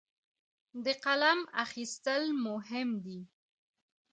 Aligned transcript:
د 0.83 0.85
قلم 1.03 1.39
اخیستل 1.63 2.23
مهم 2.45 2.89
دي. 3.05 3.19